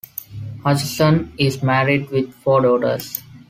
Hutchison 0.63 1.31
is 1.37 1.61
married 1.61 2.09
with 2.09 2.33
four 2.33 2.61
daughters. 2.63 3.21